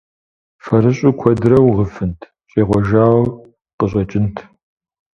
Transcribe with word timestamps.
Фэрыщӏу 0.63 1.13
куэдрэ 1.19 1.57
угъыфынт– 1.67 2.19
щӏегъуэжауэ 2.49 3.21
къыщӏэкӏынт. 3.77 4.35